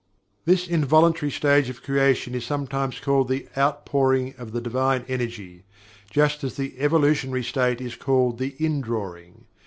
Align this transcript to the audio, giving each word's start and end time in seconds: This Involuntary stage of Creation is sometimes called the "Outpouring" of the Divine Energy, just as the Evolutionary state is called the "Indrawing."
This 0.45 0.67
Involuntary 0.67 1.29
stage 1.29 1.69
of 1.69 1.83
Creation 1.83 2.33
is 2.33 2.43
sometimes 2.43 2.99
called 2.99 3.27
the 3.27 3.47
"Outpouring" 3.55 4.33
of 4.35 4.51
the 4.51 4.59
Divine 4.59 5.05
Energy, 5.07 5.63
just 6.09 6.43
as 6.43 6.55
the 6.57 6.73
Evolutionary 6.79 7.43
state 7.43 7.79
is 7.79 7.95
called 7.95 8.39
the 8.39 8.55
"Indrawing." 8.59 9.45